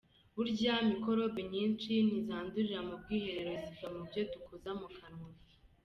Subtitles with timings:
[0.35, 5.27] Burya mikorobe nyinshi ntizandurira mu bwiherero, ziva mu byo dukoza mu kanwa.